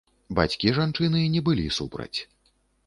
Бацькі 0.39 0.73
жанчыны 0.79 1.21
не 1.35 1.41
былі 1.51 1.67
супраць. 1.81 2.15